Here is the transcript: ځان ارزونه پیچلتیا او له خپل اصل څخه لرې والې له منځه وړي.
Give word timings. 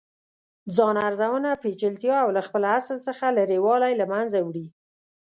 ځان 0.75 0.95
ارزونه 1.07 1.49
پیچلتیا 1.63 2.17
او 2.23 2.29
له 2.37 2.41
خپل 2.47 2.63
اصل 2.77 2.97
څخه 3.07 3.25
لرې 3.37 3.57
والې 3.65 3.93
له 4.01 4.05
منځه 4.13 4.37
وړي. 4.47 4.67